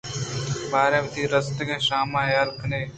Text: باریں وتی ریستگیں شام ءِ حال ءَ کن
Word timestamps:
باریں 0.71 1.01
وتی 1.05 1.21
ریستگیں 1.33 1.79
شام 1.87 2.09
ءِ 2.19 2.21
حال 2.35 2.49
ءَ 2.51 2.57
کن 2.59 2.71